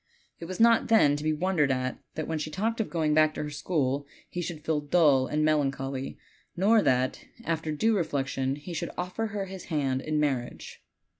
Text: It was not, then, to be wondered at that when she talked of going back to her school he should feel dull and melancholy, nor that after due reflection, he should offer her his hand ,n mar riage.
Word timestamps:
It 0.39 0.45
was 0.45 0.59
not, 0.59 0.87
then, 0.87 1.15
to 1.15 1.23
be 1.23 1.31
wondered 1.31 1.69
at 1.71 1.99
that 2.15 2.27
when 2.27 2.39
she 2.39 2.49
talked 2.49 2.81
of 2.81 2.89
going 2.89 3.13
back 3.13 3.35
to 3.35 3.43
her 3.43 3.51
school 3.51 4.07
he 4.31 4.41
should 4.41 4.65
feel 4.65 4.81
dull 4.81 5.27
and 5.27 5.45
melancholy, 5.45 6.17
nor 6.57 6.81
that 6.81 7.23
after 7.43 7.71
due 7.71 7.95
reflection, 7.95 8.55
he 8.55 8.73
should 8.73 8.89
offer 8.97 9.27
her 9.27 9.45
his 9.45 9.65
hand 9.65 10.01
,n 10.01 10.19
mar 10.19 10.37
riage. 10.37 10.77